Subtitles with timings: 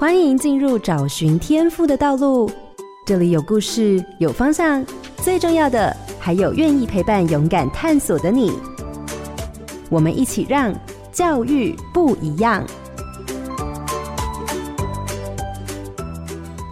[0.00, 2.48] 欢迎进入找寻天赋的道路。
[3.04, 4.86] 这里有故事，有方向，
[5.16, 8.52] 最重要的还有愿意陪伴、勇敢探索的你。
[9.90, 10.72] 我们一起让
[11.10, 12.64] 教育不一样。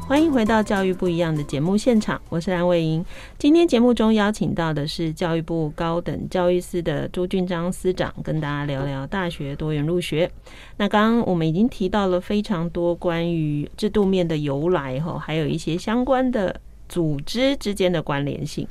[0.09, 3.05] 欢迎回到《教育不一样》的节目现场，我是蓝伟莹。
[3.41, 10.31] 今天节目中邀请到的是教育部高等教育司的朱俊章司长，跟大家聊聊大学多元入学。
[10.77, 16.55] 那刚刚我们已经提到了非常多关于制度面的由来，哈，还有一些相关的
[16.89, 18.65] 组织之间的关联性。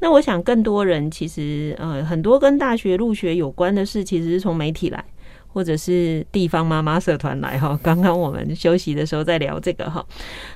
[0.00, 5.04] 那我想，更多人其实呃，很多跟大学入学有关的事，其实是从媒体来。
[5.52, 10.04] 或者是地方妈妈社团来哈， 刚刚我们休息的时候在聊这个哈。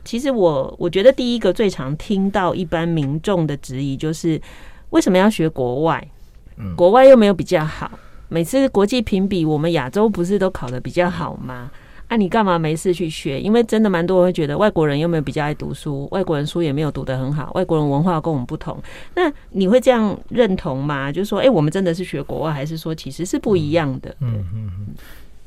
[0.04, 4.40] 其实我我觉得第一个最常听到一般民众的质疑就是，
[4.90, 6.08] 为什么要学国外？
[6.76, 7.90] 国外又没有比较好，
[8.28, 11.70] 每次国际评比，我们亚洲不是都考得比较好吗？
[12.14, 13.40] 那、你干嘛没事去学？
[13.40, 18.80] 因为真的蛮多人会觉得外国人又没有比较爱读书，外国人书也没有读得很好，外国人文化跟我们不同。
[19.16, 21.10] 那你会这样认同吗？
[21.10, 24.14] 就是说，哎、我们真的是学国外，还是说其实是不一样的？
[24.20, 24.94] 嗯嗯嗯。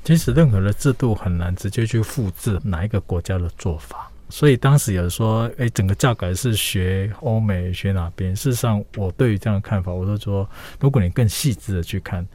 [0.04, 8.36] 其实任何的制度很难直接去复制哪一个国家的做法，所以当时有说，哎、整个教改是学欧美学哪边？
[8.36, 10.46] 事实上，我对于这样的看法，我都说，
[10.82, 12.28] 如果你更细致的去看。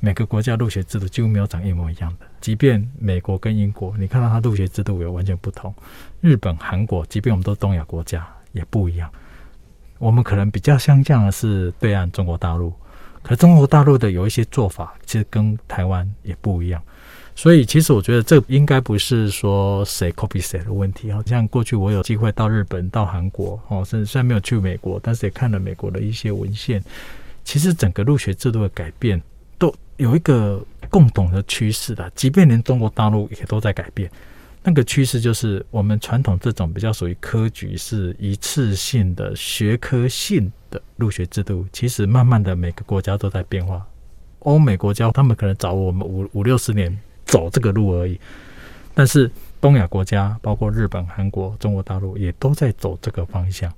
[0.00, 5.74] 每个国家入学制度几乎没有长一模一样的，即便美国跟英国，你看到它入学制度有完全不同。
[6.20, 9.10] 日本、韩国，即便我们都东亚国家，也不一样。
[9.98, 12.72] 我们可能比较相像的是对岸中国大陆，
[13.22, 16.80] 可中国大陆的有一些做法，其实跟台湾也不一样。
[17.34, 21.10] 所以，其实我觉得这应该不是说谁 copy 谁的问题。
[21.10, 26.80] 好像过去我有机会到日本、到韩国，哦，甚至虽然没有去美国，但是也看了美国的一些文献。
[27.44, 29.20] 其实整个入学制度的改变。
[29.58, 34.10] 都有一个共同的趋势的，即便连中国大陆也都在改变。
[34.62, 43.86] 那个趋势就是，我们传统这种比较属于科举是一次性的学科性的入学制度，其实慢慢的每个国家都在变化。
[44.40, 48.20] 欧美国家他们可能早我们五五六十年走这个路而已，
[48.94, 53.72] 但是东亚国家，包括日本、韩国、中国大陆，也都在走这个方向。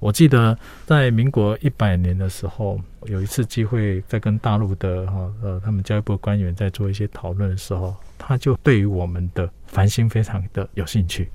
[0.00, 11.28] 我记得在民国一百年的时候，有一次机会在跟大陆的哈呃他们教育部官员在做一些讨论的时候，他就对于我们的繁星非常的有兴趣，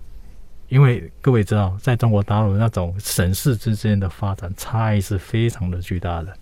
[0.69, 6.33] 因为各位知道，在中国大陆那种省市之间的发展差异是非常的巨大的，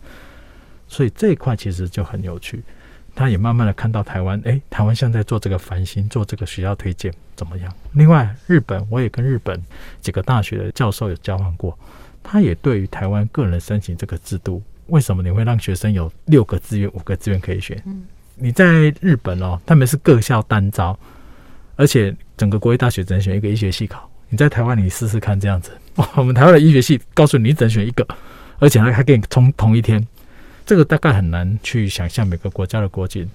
[0.87, 2.63] 所以这一块其实就很有趣。
[3.13, 7.73] 他也慢慢的看到台湾，哎，台湾现在做这个繁星，做这个学校推荐怎么样？
[7.93, 9.61] 另外，日本我也跟日本
[9.99, 11.77] 几个大学的教授有交换过。
[12.23, 17.81] 他也对于台湾个人申请这个制度，为什么你会让学生有六个志愿、五个志愿可以选？
[18.35, 20.97] 你在日本哦，他们是各校单招，
[21.75, 24.09] 而且整个国立大学只能选一个医学系考。
[24.29, 25.71] 你在台湾，你试试看这样子，
[26.15, 28.07] 我们台湾的医学系告诉你，你只能选一个，
[28.59, 30.05] 而且还还给你冲同一天，
[30.65, 33.29] 这个大概很难去想象每个国家的国情。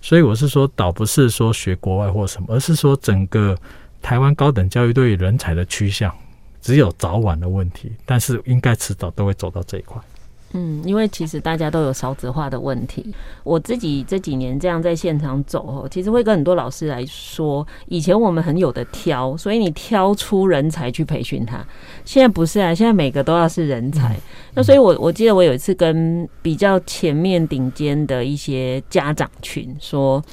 [0.00, 3.56] 所以我是说，倒不是说学国外或什么，而是说整个
[4.00, 6.12] 台湾高等教育对于人才的趋向。
[6.60, 10.00] 只有早晚的问题，但是应该迟早都会走到这一块。
[10.52, 13.14] 嗯，因为其实大家都有少子化的问题。
[13.44, 21.62] 我自己这几年这样在现场走哦，其实会跟很多老师来说，以前我们很有的挑，所以你挑出人才去培训他。
[22.06, 24.18] 现在不是啊，现在每个都要是人才。
[24.54, 30.24] 那所以我我记得我有一次跟比较前面顶尖的一些家长群说。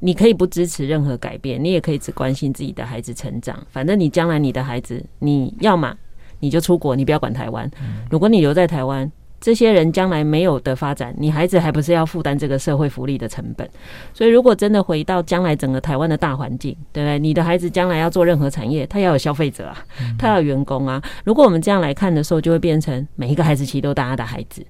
[0.00, 3.62] 你可以不支持任何改变，你也可以只关心自己的孩子成长。
[3.70, 5.94] 反正你将来你的孩子，你要嘛
[6.40, 7.70] 你就出国，你不要管台湾。
[8.10, 13.66] 如果你留在台湾，这些人将来没有的发展，你孩子还不是要负担这个社会福利的成本？
[14.12, 17.18] 所以，如果真的回到将来整个台湾的大环境，对不对？
[17.18, 19.84] 你的孩子将来要做任何产业，他要有消费者啊，
[20.18, 21.02] 他要有员工啊。
[21.24, 24.62] 如果我们这样来看的时候，就会变成每一个孩子其实都大家的孩子。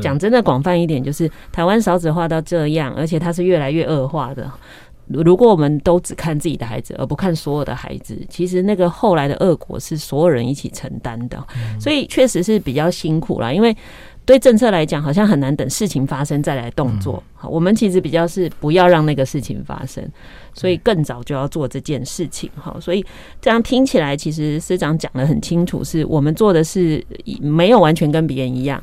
[0.00, 4.50] 讲真的，广泛一点，就是台湾少子化到这样，而且它是越来越恶化的。
[5.06, 11.42] 如果我们都只看自己的孩子，而不看所有的孩子，其实那个后来的恶果是所有人一起承担的。
[11.80, 13.74] 所以确实是比较辛苦啦，因为
[14.26, 17.22] 对政策来讲，好像很难等事情发生再来动作。
[17.32, 20.06] 好，我们其实比较是不要让那个事情发生，
[20.52, 22.50] 所以更早就要做这件事情。
[22.54, 23.02] 好，所以
[23.40, 27.02] 这样听起来，其实司长讲的很清楚，是我们做的是
[27.40, 28.78] 没有完全跟别人一样。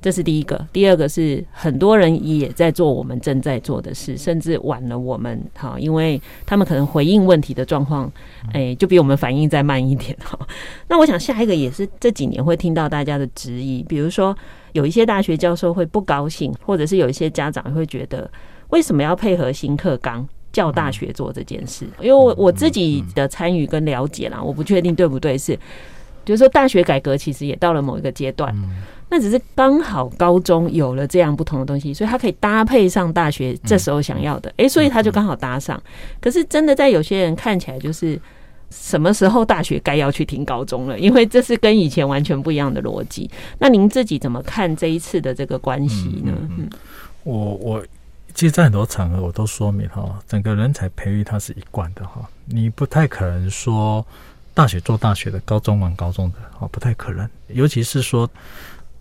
[0.00, 8.10] 这是第一个，第二个是很多人也在做我们正在做的事，甚至晚了我们哈，因为他们可能回应问题的状况，
[8.52, 10.38] 哎，就比我们反应再慢一点哈。
[10.88, 14.36] 那我想下一个也是这几年会听到大家的质疑，比如说
[14.72, 18.30] 有一些大学教授会不高兴，或者是有一些家长会觉得
[18.68, 20.26] 为什么要配合新课纲？
[20.50, 25.56] 教大学做这件事，因为我我自己的参与跟了解啦，我不确定对不对，是
[26.24, 28.52] 就是说大学改革其实也到了某一个阶段，
[29.10, 35.80] 那只是刚好高中有了这样不同的东西，所以他可以搭配上大学这时候想要的，诶，所以他就刚好搭上。
[36.20, 38.20] 可是真的在有些人看起来，就是
[38.70, 43.30] 什么时候大学该要去听高中了，因为这是跟以前完全不一样的逻辑。
[43.58, 46.32] 那您自己怎么看这一次的这个关系呢？
[46.56, 46.68] 嗯，
[47.24, 47.84] 我我。
[48.34, 54.04] 其实，在很多场合我都说明哈，整个人才培育它是一贯的哈，你不太可能说
[54.54, 57.28] 大学做大学的，高中玩高中的，哦，不太可能。
[57.48, 58.30] 尤其是说，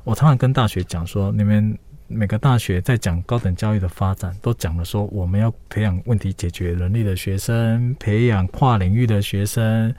[0.07, 1.77] 我常常跟大学讲说，你们
[2.07, 9.93] 每个大学在讲高等教育的发展，都讲了说，我们要培养问题解决能力的学生，培养跨领域的学生，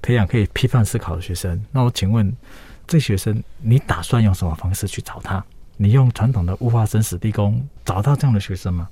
[0.00, 1.62] 培养可以批判思考的学生。
[1.72, 2.34] 那我请问，
[2.86, 5.44] 这学生你打算用什么方式去找他？
[5.76, 8.88] 你用传统的物化生死地宫找到这样的学生吗？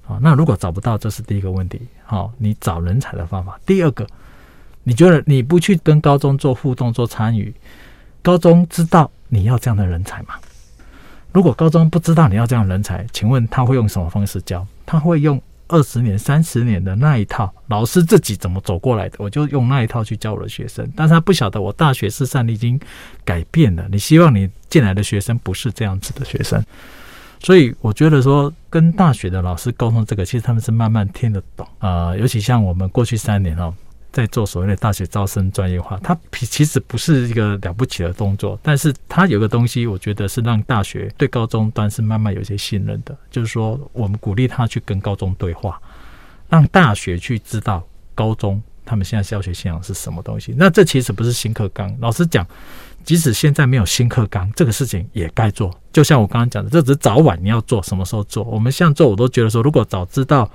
[0.00, 1.78] 好，那如果找不到，这是第一个问题。
[2.04, 3.60] 好，你找人才的方法。
[3.66, 4.06] 第二个，
[4.82, 7.54] 你觉得你不去跟高中做互动、做参与，
[8.24, 10.34] 高中知道你要这样的人才吗？
[11.30, 14.66] 如果高中不知道你要这样的人才，请问他会用什么方式教？
[14.84, 15.40] 他会用？
[15.66, 20.86] 二十年、三十年的那一套，老师自己怎么走过来的，我就用那一套去教我的学生。
[20.94, 22.78] 但是他不晓得，我大学事实上已经
[23.24, 23.86] 改变了。
[23.90, 26.62] 你希望你进来的学生不是这样子的学生，
[27.42, 33.74] 所以我觉得说跟大学的老师沟通这个，其实他们是慢慢听得懂啊、尤其像我们过去三年哦。
[34.14, 45.82] 在做所谓的大学招生专业化，它其实不是一个了不起的动作，但是它有个东西，我觉得是让大学对高中端是慢慢有些信任的，就是说我们鼓励他去跟高中对话，
[46.48, 47.84] 让大学去知道
[48.14, 50.54] 高中他们现在教学信仰是什么东西。
[50.56, 52.46] 那这其实不是新课纲，老实讲，
[53.04, 55.70] 即使现在没有新课纲，这个事情也该做。
[55.92, 58.42] 就像我刚刚讲的，这只是早晚你要做，什么时候做？
[58.44, 60.50] 我们现在做，我都觉得说，如果早知道。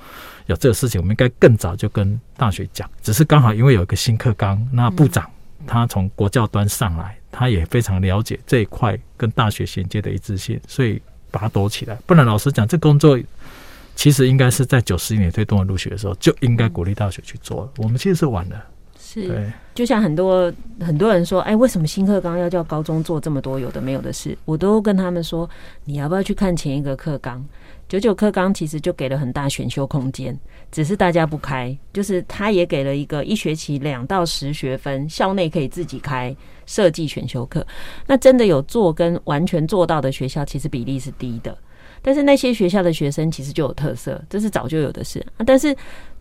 [0.47, 2.89] 有这个事情，我们应该更早就跟大学讲。
[3.03, 5.29] 只是刚好因为有一个新课纲，那部长
[5.67, 10.99] 他从国教端上来，他也非常了解这一块跟大学衔接的一致性，所以
[11.29, 11.95] 把它躲起来。
[12.07, 13.19] 不然老实讲，这工作
[13.95, 17.69] 其实应该是在九十年推动的入学的时候就应该鼓励大学去做了。
[17.77, 18.59] 我们其实是晚了。
[19.11, 24.37] 是，对，就像很多很多人说，哎，为什么新课纲要叫高中做这么多有的没有的事？
[24.45, 25.49] 我都跟他们说，
[25.85, 27.43] 你要不要去看前一个课纲？
[27.87, 30.37] 九九课纲其实就给了很大选修空间，
[30.71, 31.75] 只是大家不开。
[31.91, 36.35] 就是他也给了一个一学期两到十学分，校内可以自己开
[36.67, 37.65] 设计选修课。
[38.05, 41.57] 那真的有做跟完全做到的学校，其实比例是低的。
[42.03, 45.19] 但是那些学校的学生其实就有特色，这是早就有的事。
[45.37, 45.75] 啊但是。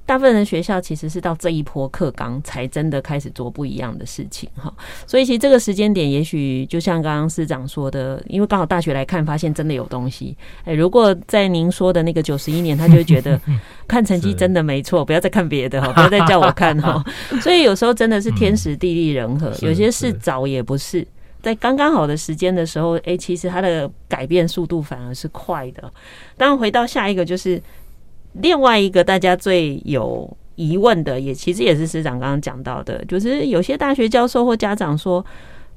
[0.09, 4.73] 大部分的学校其实是到这一波课纲才真的开始做不一样的事情哈，
[5.07, 10.35] 所以其实这个时间点，也许就像刚刚师长说的，因为刚好大学来看，发现真的有东西。
[10.65, 13.39] 哎，如果在您说的那个九十一年，他就会觉得
[13.87, 17.05] 看成绩真的没错，不要再看别的哈， 不要再叫我看哈。
[17.43, 21.07] 所以有时候真的是天时地利人和，有些事早也不是
[21.43, 25.93] 在刚刚好的时间的时候，哎，其实它的改变速度反而是快的。
[26.39, 27.63] 当然回到下一个就是。
[28.41, 35.25] 另外一个大家最有疑问的，也其实也是师长刚刚讲到的，就是有些大学教授或家长说，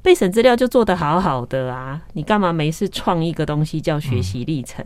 [0.02, 4.84] 备审资料就做得好好的啊，你干嘛没事创一个东西叫学习历程？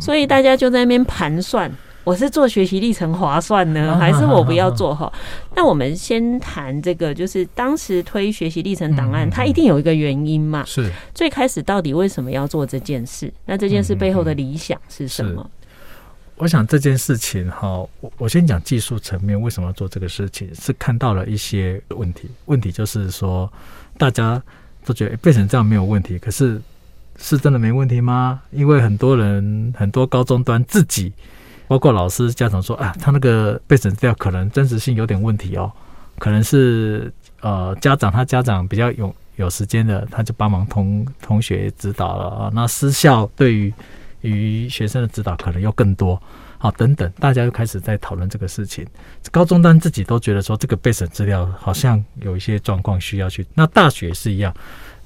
[0.00, 1.70] 所以大家就在那边盘算，
[2.02, 5.12] 我是做学习历程划算呢，还是我不要做哈？
[5.54, 10.64] 那我们先谈这个，就是当时推学习历程档案，它一定有一个原因嘛？
[10.66, 13.32] 是最开始到底为什么要做这件事？
[13.46, 15.48] 那这件事背后的理想是什么？
[16.38, 17.68] 我想这件事情哈，
[18.00, 20.48] 我我先讲技术层面，为什么要做这个事情？
[20.54, 22.30] 是看到了一些问题。
[22.46, 23.52] 问题就是说，
[23.96, 24.40] 大家
[24.84, 26.60] 都觉得备审这样没有问题，可是
[27.18, 28.40] 是真的没问题吗？
[28.52, 31.12] 因为很多人，很多高中端自己，
[31.66, 35.70] 包括老师、家长说啊，他那个备审资料可能真实性有点问题哦，
[36.18, 42.50] 可能是呃家长他家长比较有有时间的，他就帮忙同同学指导了啊。
[42.54, 43.74] 那私校对于
[44.22, 46.20] 与学生的指导可能又更多，
[46.58, 48.86] 好，等等，大家又开始在讨论这个事情。
[49.30, 53.46] 高中端自己都觉得说，这个备审资料好像有一些状况需要去。
[53.54, 54.52] 那大学是一样，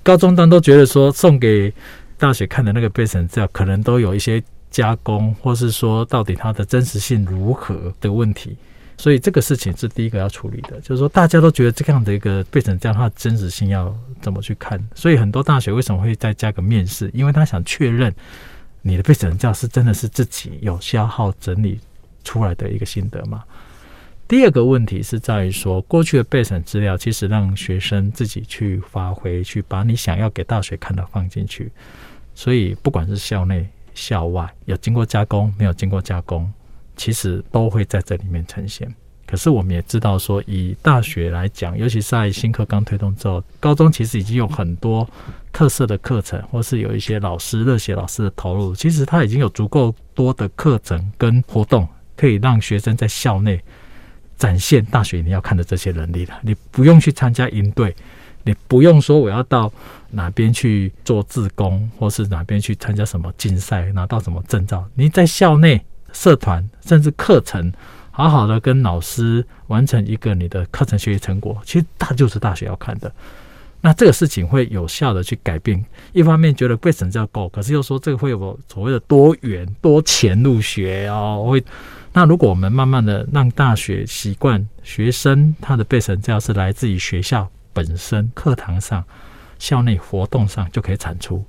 [0.03, 1.73] 高中端都觉得说，送给
[2.17, 8.57] 大学看的那个备审资料可能都有一些加工，或是说到底它的真实性如何的问题。
[8.99, 14.81] 所以这个事情是第一个要处理的，就是说大家都觉得这样的一个备审资料它的真实性要怎么去看？
[14.95, 17.11] 所以很多大学为什么会再加个面试？
[17.13, 18.15] 因为他想确认。
[18.83, 21.81] 你的备审资料是真的是自己有消耗整理
[22.25, 23.45] 出来的一个心得吗？
[24.29, 31.71] 第二个问题是在于说，过去的备审资料其实让学生自己去发挥，去把你想要给大学看的放进去，
[32.35, 36.51] 所以不管是校内校外有经过加工没有经过加工，
[36.97, 38.93] 其实都会在这里面呈现。
[39.27, 45.07] 可是我们也知道说，以大学来讲，尤其是在新课纲推动之后，高中其实已经有很多
[45.53, 53.63] 特色的课程，或是有一些老师热血老师的投入，其实他已经有足够多的课程跟活动，可以让学生在校内
[54.37, 56.39] 展现大学你要看的这些能力了。
[56.43, 57.95] 你不用去参加营队，
[58.45, 59.73] 你不用说我要到
[60.11, 67.73] 哪边去做志工，或是哪边去参加什么竞赛，拿到什么证照，你在校内社团甚至课程。
[68.15, 73.11] 好好的跟老师完成一个你的课程学习成果，其实大就是大学要看的。
[73.83, 75.85] 那这个事情会有效的去改变。
[76.13, 81.47] 一方面觉得备审教够，可是又说这个会有所谓的多元多潜入学哦。
[81.51, 81.63] 会
[82.15, 89.05] 那如果我们慢慢的让大学习惯学生他的备审教是来自于学校本身课堂上、
[89.59, 91.45] 校内活动上就可以产出。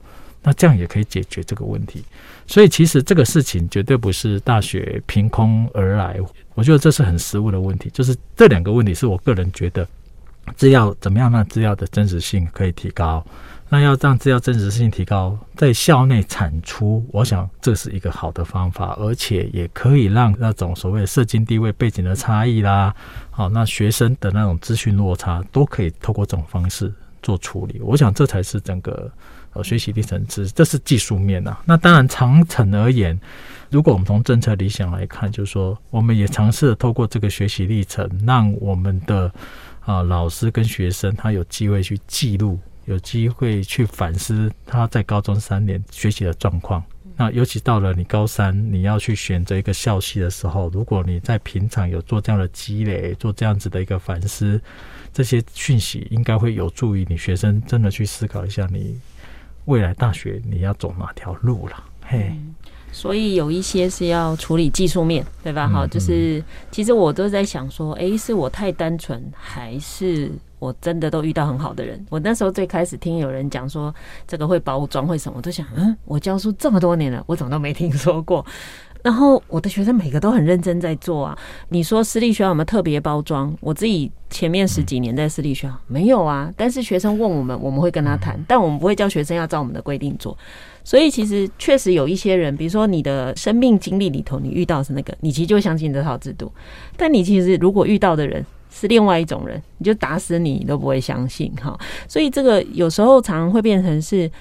[0.46, 2.04] 那这样也可以解决这个问题，
[2.46, 6.20] 所以其实这个事情绝对不是大学凭空而来。
[6.54, 9.88] 我觉得这是很实务的问题，就是这两个问题是我个人觉得，
[10.56, 13.26] 资料怎么样让资料的真实性可以提高？
[13.70, 22.94] 那要让资料真实性提高，在校内产出，我想这是一个好的方法，而且也可以让那种所谓的社经地位背景的差异啦，
[23.32, 27.82] 好，那学生的那种资讯落差都可以透过这种方式做处理。
[27.82, 29.12] 我想这才是整个。
[29.56, 31.56] 呃，学习历程之，这是技术面啊。
[31.64, 33.16] 那当然，长程而言，
[33.70, 39.32] 如果我们从政策理想来看，就是说，我们也尝试透过这个学习历程，让我们的
[39.86, 46.84] 啊老师跟学生他有机会去记录，有机会去反思他在高中三年学习的状况。
[47.16, 54.60] 那尤其到了你高三，你要去选择一个校系的时候，如果你在平常有做这样的积累，做这样子的一个反思，
[55.14, 59.00] 这些讯息应该会有助于你学生真的去思考一下你。
[59.66, 61.84] 未来大学你要走哪条路了？
[62.02, 62.56] 嘿、嗯，
[62.94, 65.68] 所以有一些是要处理技术面，对吧？
[65.68, 72.06] 好、嗯，就是其实我都在想说，诶，是我太单纯，还是我真的都遇到很好的人？
[72.10, 73.94] 我那时候最开始听有人讲说
[74.28, 78.46] 这个会包装会什么，我都想，嗯，我教书这么多年了，我怎么都没听说过。
[79.04, 81.38] 然后我的学生每个都很认真在做啊。
[81.70, 83.54] 你说私立学校有没有特别包装？
[83.60, 86.52] 我自己前面十几年在私立学校没有啊。
[86.58, 90.36] 但是学生问我们，我们会跟他谈，但我们不会叫学生要照我们的规定做。
[90.86, 96.52] 所以其实确实有一些人，比如说你的生命经历里头，你遇到的是那个，你其实就相信这套制度。
[96.96, 101.78] 但你其实如果遇到的人是另外一种人，你就打死你都不会相信哈。
[102.08, 104.32] 所以这个有时候常常会变成是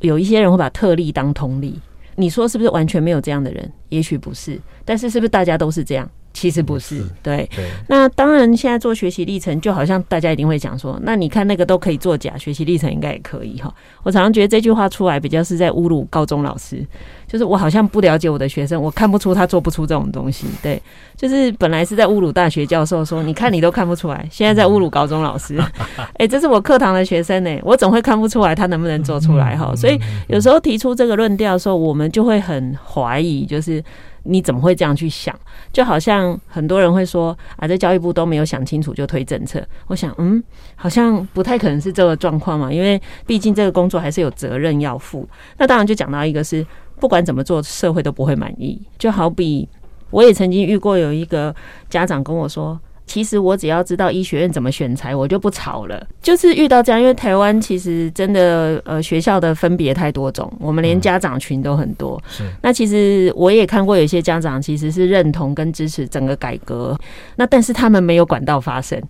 [0.00, 1.80] 有一些人会把特例当通例。
[2.20, 3.72] 你说是不是完全没有这样的人？
[3.88, 6.08] 也许不是，但是是不是大家都是这样？
[6.32, 7.48] 其实不是，对。
[7.88, 13.74] 那当然，现在做学习历程，就好像大家一定会讲说，那你看那个都可以作假，学习历程应该也可以哈。
[14.04, 16.86] 我常常觉得这句话出来，比较是在侮辱高中老师，
[17.30, 20.48] 就是我好像不了解我的学生，我看不出他做不出这种东西。
[20.60, 20.82] 对，
[21.16, 25.56] 就是本来是在侮辱大学教授，说你看你都看不出来，现在在侮辱高中老师。
[26.18, 29.72] 哎，这是我课堂的学生呢，我总会看不出来他能不能做出来哈。
[29.76, 29.96] 所以
[30.26, 33.80] 有时候提出这个论调的时候，我们就会很怀疑，就是。
[34.24, 35.34] 你怎么会这样去想？
[35.72, 39.66] 就好像很多人会说啊，这教育部都没有想清楚就推政策。
[39.86, 40.44] 我想，嗯，
[40.76, 45.26] 好像不太可能是这个状况嘛，因为毕竟这个工作还是有责任要负。
[45.56, 46.64] 那当然就讲到一个是，
[47.00, 48.80] 不管怎么做，社会都不会满意。
[48.98, 49.66] 就好比
[50.10, 51.54] 我也曾经遇过有一个
[51.88, 52.78] 家长跟我说。
[53.06, 56.06] 其实我只要知道医学院怎么选材，我就不吵了。
[56.22, 62.22] 就是遇到这样，因为台湾其实真的呃学校的分别太多种，我们连家长群都很多。
[62.28, 62.44] 是。
[62.62, 66.96] 那其实我也看过有些家长其实是认同跟支持整个改革，
[67.34, 69.02] 那但是他们没有管道发声，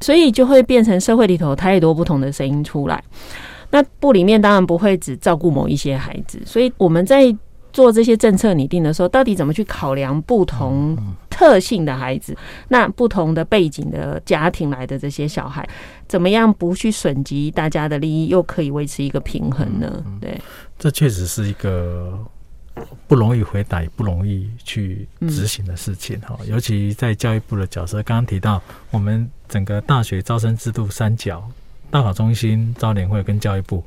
[0.00, 3.00] 所以就会变成社会里头太多不同的声音出来。
[3.74, 7.36] 那部里面当然不会只照顾某一些孩子，所以我们在。
[7.74, 10.96] 做这些政策拟定的时候，到底怎么去考量不同
[11.28, 12.32] 特性的孩子？
[12.68, 15.68] 那不同的背景的家庭来的这些小孩，
[16.06, 20.04] 怎么样不去损及大家的利益，又可以维持一个平衡呢？
[20.20, 20.40] 对，
[20.78, 22.16] 这确实是一个
[23.08, 26.38] 不容易回答、也不容易去执行的事情哈。
[26.46, 28.62] 尤其在教育部的角色，刚刚提到
[28.92, 31.42] 我们整个大学招生制度三角：
[31.94, 33.84] 大考中心、招联会跟教育部。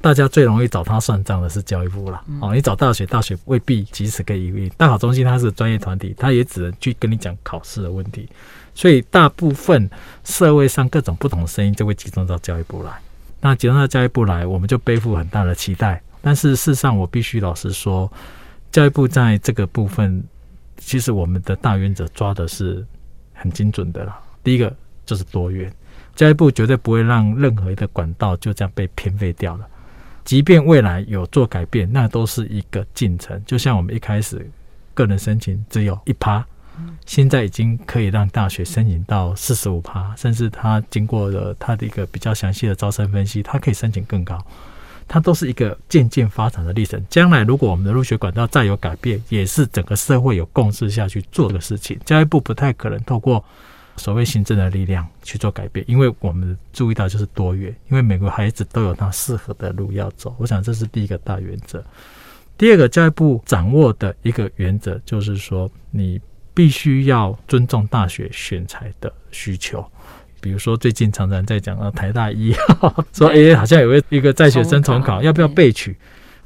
[0.00, 4.68] 大家最容易找他算账的是教育部啦哦，你找大学，大学未必及时可以应。
[4.76, 8.28] 大考中心它是专业团体，它也只能去跟你讲考试的问题，
[8.72, 9.90] 所以大部分
[10.22, 12.92] 社会上各种不同的声音就会集中到教育部来。
[13.40, 16.00] 那集中到教育部来，我们就背负很大的期待。
[16.22, 18.08] 但是事实上，我必须老实说，
[18.70, 20.22] 教育部在这个部分，
[20.78, 22.86] 其实我们的大原则抓的是
[23.34, 24.20] 很精准的啦。
[24.44, 24.72] 第一个
[25.04, 25.70] 就是多元，
[26.20, 29.66] 教育部绝对不会让任何一个管道就这样被偏废掉了。
[30.22, 33.42] 即便未来有做改变，那都是一个进程。
[33.46, 34.46] 就像我们一开始
[34.92, 36.44] 个人申请只有一趴，
[37.06, 44.38] 现在已经可以让大学申请到四十五趴，甚至他经过了他的一个比较详细的招生分析，他可以申请更高。
[45.08, 47.02] 它都是一个渐渐发展的历程。
[47.08, 51.98] 将来如果我们的入学管道再有改变，也是整个社会有共识下去做的事情。
[52.04, 53.42] 教育部不太可能透过
[54.00, 60.34] 所谓行政的力量去做改变，因为我们注意到就是多元，因为每个孩子都有他适合的路要走。
[60.38, 61.84] 我想这是第一个大原则。
[62.56, 66.18] 第二个，教育部掌握的一个原则就是说，你
[66.54, 69.84] 必须要尊重大学选才的需求。
[70.40, 75.94] 比如说，最近常常在讲啊，台大一号说， 哎、欸，好像有一一个在学生重考，要不要备取？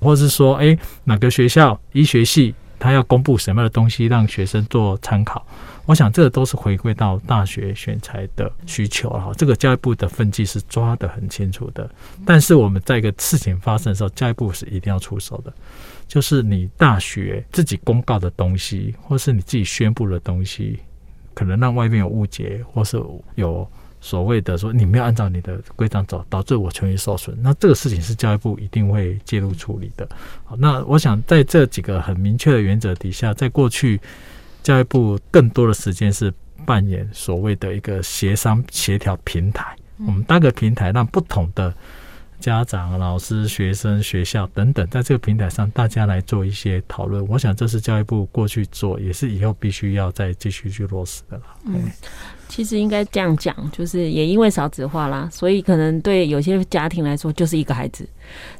[0.00, 5.46] 或者是说，哎、欸，哪个学校医学系他要公布什么样的东西让学生做参考？
[5.86, 9.32] 我想，这都是回归到大学选材的需求哈。
[9.36, 11.90] 这个教育部的分际是抓得很清楚的。
[12.24, 15.52] 但是我们在一个事情发生的时候，教育部是一定要出手的，
[16.08, 20.80] 就是你大学自己公告的东西，或是你自己宣布的东西，
[21.34, 23.02] 可能让外面有误解，或是
[23.34, 23.68] 有。
[24.04, 30.06] 所谓的说你没有按照你的规章走，导致我权益受损，那这个事情是教育部一定会介入处理的。
[30.44, 33.98] 好，那我想在这几个很明确的原则底下，在过去
[34.62, 36.30] 教育部更多的时间是
[36.66, 39.74] 扮演所谓的一个协商协调平台，
[40.06, 41.72] 我们搭个平台，让不同的
[42.40, 47.26] 家长、老师、学生、学校等等，在这个平台上大家来做一些讨论。
[47.26, 51.44] 我想这是教育部过去做，也是以后必须要再继续去落实的了。
[51.64, 51.90] 嗯。
[52.48, 58.06] 其实应该这样讲，就是也因为少子化啦，所以可能对有些家庭来说就是一个孩子，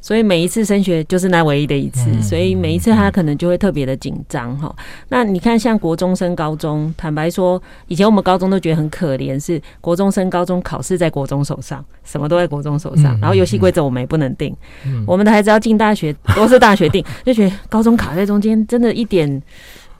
[0.00, 4.74] 所以每一次升学就是那唯一的一次，所以每一次他可能就会特别的紧张哈。
[5.08, 14.54] 那你看，像国中升高中，坦白说，以前我们高中都觉得很可怜，是国中升高中考试在国中手上，什么都在国中手上，然后游戏规则我们也不能定，
[15.06, 19.42] 我们的孩子要进大学都是大学定，就觉得高中卡在中间，真的一点。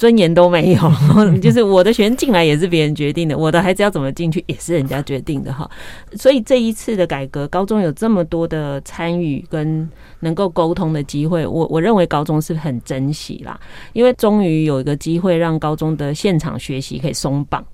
[0.05, 0.93] 尊严都没有，
[1.41, 5.67] 就是我的学生进来也是别人决定的，我的孩子要怎么进去也是人家决定的哈。
[6.13, 9.89] 所以这一次的改革，高中有这么多的参与跟
[10.21, 13.59] 能够沟通的机会，我我认为高中是很珍惜啦，
[13.95, 17.65] 因为终于有一个机会让高中的现场学习可以松绑，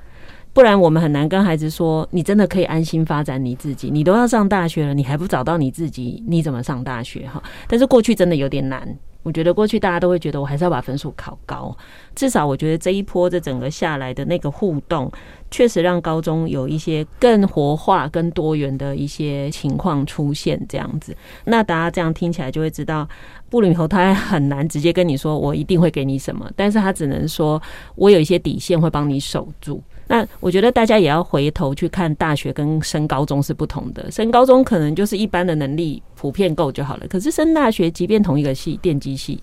[0.53, 7.43] 不然我们很难跟孩子说，你真的可以安心发展你自己，你都要上大学了，你还不找到你自己，你怎么上大学哈？
[7.67, 8.97] 但是过去真的有点难。
[9.23, 11.77] 我觉得过去大家都会觉得我还是要把分数考高，
[12.15, 15.11] 至少我觉得这一波这整个下来的那个互动，
[15.51, 20.59] 确实让高中有一些更活化、更多元的一些情况出现。
[20.69, 23.07] 这样子，那大家这样听起来就会知道，
[23.51, 27.61] 部里头他很难直接跟你说我一定会给你什么，但是他只能说
[27.97, 29.83] 我有一些底线会帮你守住。
[30.11, 34.11] 那我觉得大家也要回头去看，大学跟升高中是不同的。
[34.11, 39.39] 升高中可能就是一般的能力普遍够就好了，可是升大学，即便同一个系电机系，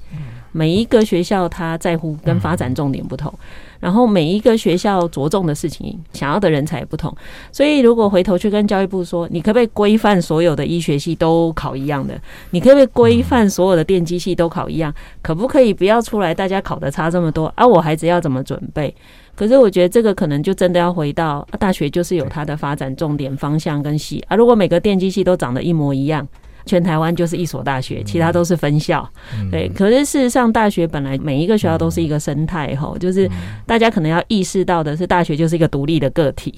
[0.52, 3.34] 每一个学校他在乎跟发展重点不同，
[3.80, 7.16] 然后每一个学校着重的事情，想要的人才也不同。
[7.50, 12.20] 所以如果回头去跟教育部说，你可不可以规范所有的医学系都考一样的？
[12.50, 14.94] 你可不可以规范所有的电机系都考一样？
[15.22, 17.66] 可不可以不要出来大家考的差这么多啊？
[17.66, 18.94] 我孩子要怎么准备？
[19.38, 24.36] 可是我觉得这个可能就真的要回到大学，就是有它的发展重点方向跟系啊。
[24.36, 26.28] 如果每个电机系都长得一模一样，
[26.66, 29.08] 全台湾就是一所大学，其他都是分校。
[29.52, 33.30] 对，可是事实上，大学本来每一个学校都是一个生态吼，就是
[33.66, 36.54] 大家可能要意识到的是，大学就是一个独立的个体，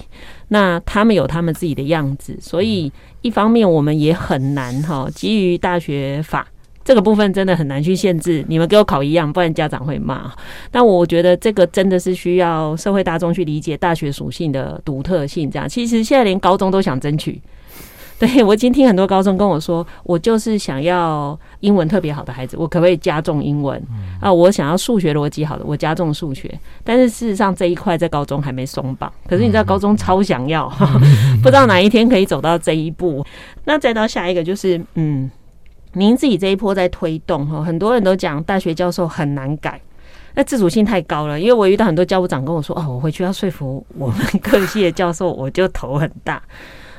[0.48, 2.90] 那他们有他们自己的样子，所以
[3.20, 6.48] 一方面我们也很难哈，基于大学法。
[6.90, 10.28] 这个部分真的很难去限制，你们给我考一样，不然家长会骂。
[10.72, 15.48] 那我觉得这个真的是需要社会大众去理解大学属性的独特性。
[15.48, 17.40] 这样，其实现在连高中都想争取。
[18.18, 23.80] 对，我已经听很多高中跟我说，我就是想要英文特别好的孩子，我可不可以加重英文
[24.20, 24.32] 啊？
[24.32, 26.52] 我想要数学逻辑好的，我加重数学。
[26.82, 29.12] 但是事实上这一块在高中还没松绑。
[29.28, 30.68] 可是你知道高中超想要，
[31.40, 33.24] 不知道哪一天可以走到这一步。
[33.64, 35.30] 那再到下一个就是嗯。
[35.92, 39.80] 您自己这一波在推动哈，很多人都讲大学教授很难改，
[40.34, 41.40] 那自主性太高了。
[41.40, 46.42] 因为我遇到很多教务长跟我说，哦，我回去要说服我们各系的教授，我就头很大。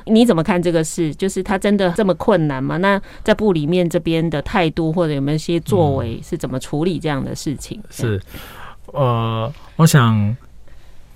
[0.04, 1.14] 你怎么看这个事？
[1.14, 2.76] 就是他真的这么困难吗？
[2.78, 7.80] 那在部里面这边的态度或者有没有一些作为，是怎么处理这样的事情？
[7.88, 8.20] 是，
[8.86, 10.36] 呃，我想。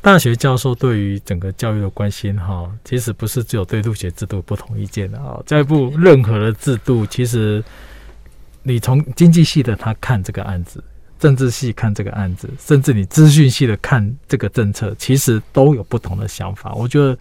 [0.07, 5.43] 大学教授对于整个教育的关心，哈，其实不是只有对入学制度不同意见的啊。
[5.45, 7.61] 教育部任何的制度，其实
[8.63, 10.81] 你从经济系的他看这个案子，
[11.19, 16.73] 政治系看这个案子，甚至你资讯系的看这个政策，其实都有不同的想法。
[16.75, 17.19] 我觉得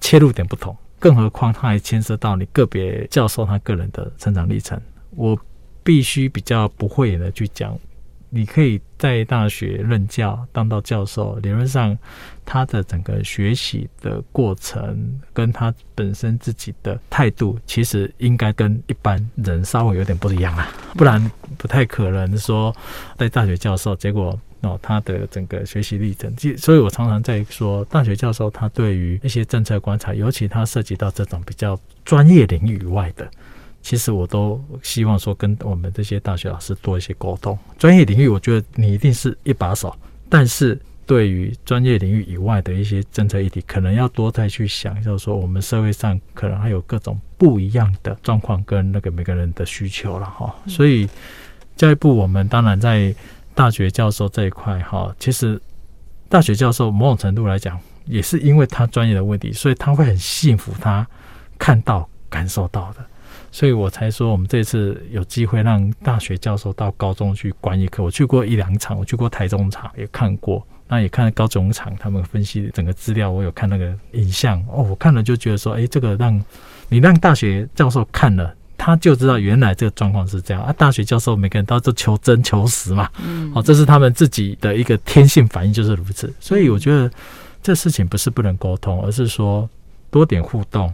[0.00, 4.76] 切入点不同，更何况他还牵涉到你个别教授他个人的成长历程。
[5.10, 5.38] 我
[5.84, 7.78] 必须比较不讳言的去讲。
[8.34, 11.96] 你可以在大学任教，当到教授，理论上
[12.44, 22.74] 他的整个学习的过程跟他本身自己的态度，其实应该跟一般人稍微有点不一样啊，不然不太可能说
[23.16, 33.30] 在大学教授，结果哦他的整个学习历程，所以我常常在说，大学教授他对于一些政策观察，尤其他涉及到这种比较专业领域以外的。
[33.84, 37.56] 其实我都希望说跟我们这些大学老师多一些沟通。
[37.78, 39.94] 专业领域，我觉得你一定是一把手，
[40.30, 50.56] 但是对于专业领域以外的一些政策议题，可能要多再去想，就是说我们社会上可能还有各种不一样的状况跟那个每个人的需求了哈。
[50.66, 51.06] 所以
[51.76, 53.14] 教育部我们当然在
[53.54, 55.60] 大学教授这一块哈，其实
[56.30, 61.06] 大学教授某种程度来讲，也是因为他专业的问题，所以他会很幸福，他
[61.58, 63.04] 看到感受到的。
[63.54, 68.02] 所以我才说，我们这次有机会让大学教授到高中去观一课。
[68.02, 76.44] 我去过一两场，我去过台中场也看过，那也看高中场他们分析整个资料，我有看那个影像哦，我看了就觉得说，哎，这个让
[76.88, 80.72] 你让大学教授看了，他就知道原来这个状况是这样啊。
[80.72, 86.34] 大学教授每个人都都求真求实嘛，嗯，哦，这是他们自己的一个天性反应就是如此。
[86.40, 87.08] 所以我觉得
[87.62, 89.70] 这事情不是不能沟通，而是说
[90.10, 90.92] 多点互动。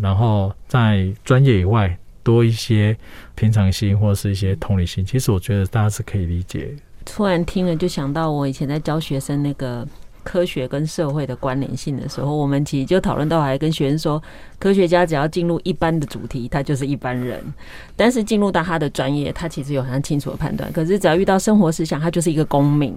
[0.00, 2.96] 然后在专业以外多一些
[3.34, 6.74] 平常心或是一些同理心，其实我觉得大家是可以理解。
[7.04, 9.86] 突然听了就想到我以前在教学生那个
[10.24, 14.20] 科学跟社会的关联性的时候，我们其实就讨论到，还跟学生说，
[14.58, 17.38] 科学家只要进入一般的主题，他就是一般人；
[17.94, 20.72] 但是进入到他的专业，他其实有很清楚的判断。
[20.72, 22.92] 可是只要遇到生活事项，他就是一个公民。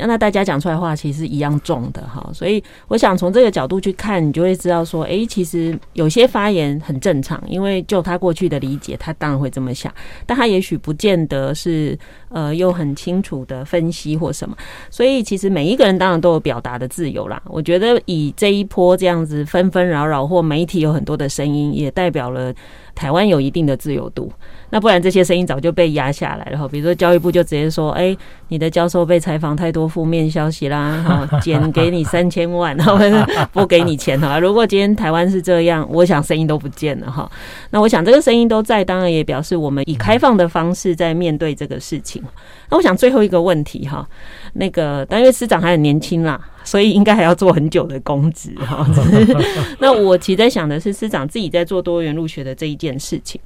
[0.00, 9.92] 让他大家讲出来话，其实一样重的哈，所以我想从这个角度去看，你就会知道说，哎，其实有些发言很正常，因为就他过去的理解，他当然会这么想，
[10.26, 11.96] 但他也许不见得是
[12.30, 14.56] 呃，又很清楚的分析或什么，
[14.88, 17.40] 所以其实每一个人当然都有表达的自由啦。
[17.46, 22.52] 我觉得以这一波这样子纷纷扰扰，或媒体有很多的声音，也代表了
[23.00, 24.30] 台湾有一定的自由度。
[24.68, 28.14] 那不然这些声音早就被压下来了哈，比如说教育部就直接说，哎，
[28.48, 32.76] 你的教授被采访太多负面消息啦，哈， 减给你三千万，
[33.52, 34.38] 不给你钱哈。
[34.38, 37.28] 如果今天台湾是这样，我想声音都不见了哈。
[37.70, 42.22] 那我想这个声音都在，当然也表示我们以开放的方式在面对这个事情。
[42.68, 44.06] 那我想最后一个问题哈，
[44.52, 48.86] 那个但因为师长还很年轻啦，所以应该还要做很久的公职哈。
[49.80, 53.40] 那我其实在想的是，师长自己在做多元入学的这一件事情。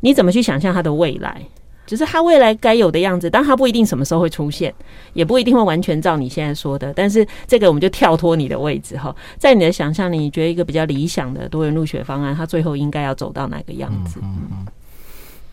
[0.00, 1.40] 你怎么去想象他的未来？
[1.86, 4.74] 就是他未来该有的样子，但他不一定什么时候会出现，
[5.12, 6.92] 也不一定会完全照你现在说的。
[6.92, 14.18] 但是这个我们就跳脱你的位置哈，在你的想象里，你觉得一个比较理想的多元入学方案，它最后应该要走到哪个样子？
[14.20, 14.66] 嗯嗯，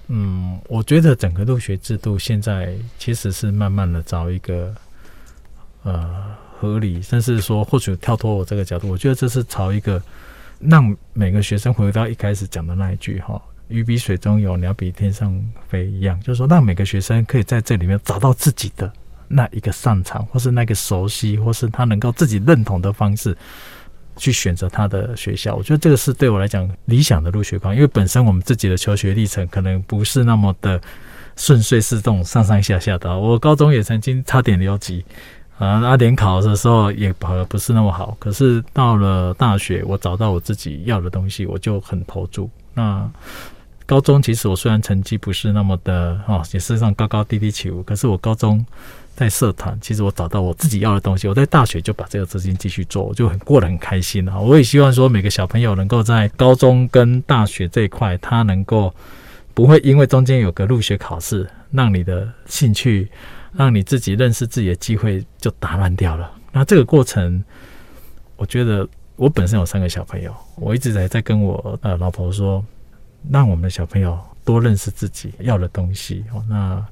[0.07, 4.73] 嗯，我觉得整个入学制度现在其实是慢慢的找一个
[5.83, 10.01] 呃合理，甚至说或许跳脱我这个角度，我觉得这是朝一个
[10.59, 13.41] 让每个学生回到一开始讲的那一句哈。
[13.67, 18.91] 鱼比水中游，鸟比天上飞一样，就是说，让每个学生可以在这里面找到自己的
[19.27, 23.35] 那一个擅长，或是那个熟悉，或是他能够自己认同的方式
[24.15, 25.55] 去选择他的学校。
[25.55, 30.79] 我觉得这个是对我来讲理想的入学方，因为本身我们自己的求学历程可能不是那么的
[31.35, 33.17] 顺遂，是这种上上下下的。
[33.17, 35.03] 我高中也曾经差点留级
[35.57, 38.17] 啊，那联考的时候也跑得不是那么好。
[38.19, 42.49] 可是到了大学，我找到我自己要的东西，我就很投注。
[42.73, 43.09] 那
[43.85, 48.65] 高中其实我虽然成绩不是那么的哦，也是上高高低低起伏，可是我高中
[49.15, 51.27] 在社团，其实我找到我自己要的东西。
[51.27, 54.39] 我在大学就把这个资金继续做，我就很过得很开心啊！
[54.39, 58.91] 我也希望说每个小朋友能够在高中跟大学这一块，他能够
[59.53, 63.07] 不会因为中间有个入学考试，让你的兴趣，
[63.55, 66.31] 让你自己认识自己的机会就打乱掉了。
[66.51, 67.43] 那这个过程，
[68.35, 72.63] 我觉得我本身有三个小朋友，我一直在在跟我呃老婆说。
[73.31, 76.85] 让我们的小朋友多认识自己要的东西哦，那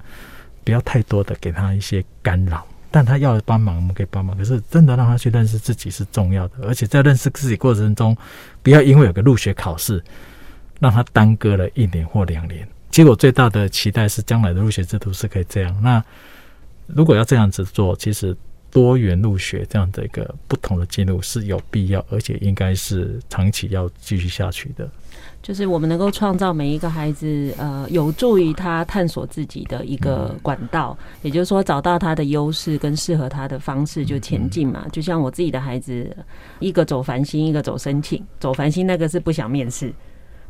[0.64, 4.38] 不要太多的给他一些干扰，但他要帮忙，我们可以帮忙。
[4.38, 8.16] 可是真的让他去认识自己是重要的，而且在认识自己过程中，
[8.64, 10.02] 不要因为有个入学考试，
[10.80, 12.66] 让他耽搁了一年或两年。
[12.90, 15.78] 结果最大的期待是将来的入学制度是可以这样。
[15.84, 16.02] 那
[16.96, 18.36] 如果要这样子做，其实
[18.70, 24.90] 多元入学这样的一个不同的进入是有必要，而且应该是长期要继续下去的。
[25.42, 34.86] 就是我们能够创造每一个孩子，呃，有助于他探索自己的一个管道，也就是说，找到他的优势跟适合他的方式就前进嘛。
[34.92, 36.16] 就像我自己的孩子，
[36.60, 38.24] 一个走繁星，一个走申请。
[38.40, 39.92] 走繁星那个是不想面试，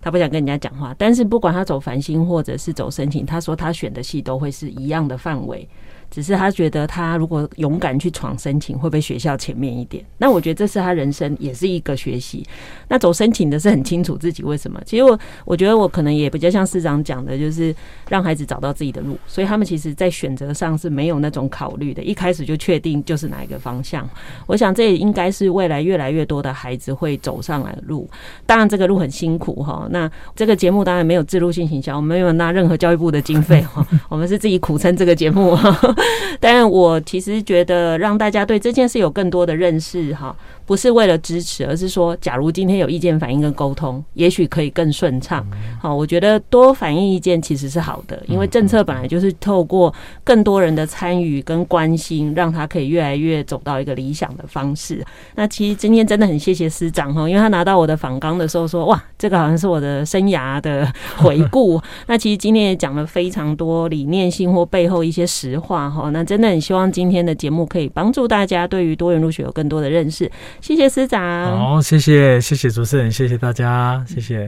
[0.01, 0.93] 他不想跟人家讲话。
[0.97, 5.67] 但是不管他走繁星或者是走申请，他说他选的系都会是一样的范围。
[6.11, 10.05] 只是他觉得他如果勇敢去闯申请，会被学校前面一点？
[10.17, 12.45] 那我觉得这是他人生也是一个学习。
[12.89, 14.79] 那走申请的是很清楚自己为什么。
[14.85, 17.73] 其实我我觉得我可能也比较像市长讲的，就是
[18.09, 19.17] 让孩子找到自己的路。
[19.25, 24.05] 所以他们其实在选择上是没有那种考虑的，一开始就确定就是哪一个方向。
[24.47, 28.09] 我想这也应该是未来越来越多的孩子会走上来的路。
[28.45, 29.87] 当然这个路很辛苦哈。
[29.89, 35.57] 那这个节目当然没有自入性行销，我们没有拿任何教育部的经费哈，我们是自己苦撑这个节目。
[36.39, 40.35] 但我其实觉得让大家对这件事有更多的认识哈。
[40.65, 45.45] 不是为了支持，而是说，假如今天有意见反映跟沟通，也许可以更顺畅。
[45.81, 49.93] 好，我觉得多反映意见其实是好的，因为政策本来就是透过
[50.23, 55.03] 更多人的参与跟关心，让他可以越来越走到一个理想的方式。
[55.35, 61.81] 那其实今天真的很谢谢师长哈，因为他拿到我的访纲的时候说，哇，这个好像是我的生涯的回顾。
[62.07, 66.09] 那其实今天也讲了非常多理念性或背后一些实话哈。
[66.11, 70.29] 那真的很希望今天的节目可以帮助大家对于多元入学有更多的认识。
[70.59, 74.47] 谢谢师长，好，谢谢谢谢主持人，谢谢大家，谢谢，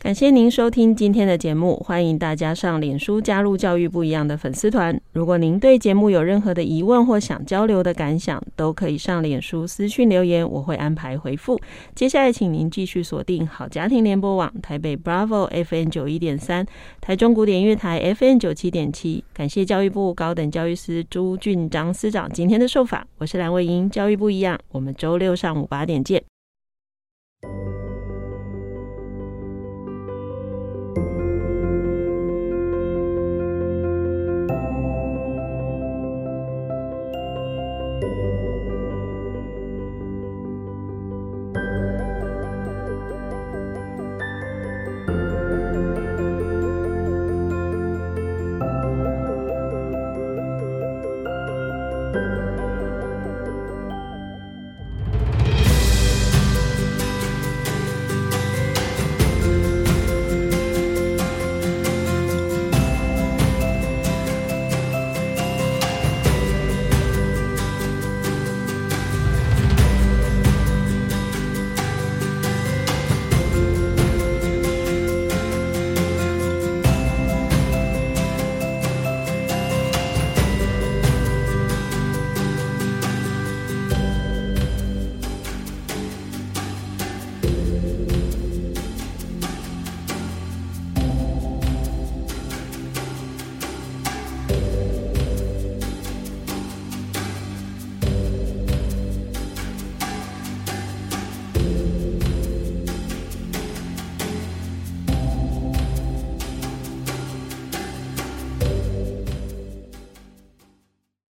[0.00, 4.98] 感谢您收听今天的节目，欢迎大家上脸书加入教育不一样的粉丝团。
[5.12, 11.60] 如果您对节目有任何的疑问或想交流的感想，都可以上脸书私讯留言，我会安排回复。
[11.96, 16.64] 接下来，请您继续锁定好家庭联播网台北 Bravo FM 九一点三，
[17.00, 19.24] 台中古典乐台 FM 九七点七。
[19.34, 26.22] 感谢教育部高等教育司朱俊章司长今天的受访，我是蓝伟莹，教育不一样，我们周六上午八点见。